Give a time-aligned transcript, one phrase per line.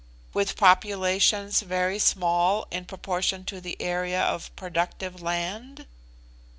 [0.33, 5.85] "With populations very small in proportion to the area of productive land?"